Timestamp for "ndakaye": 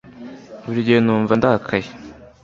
1.39-1.89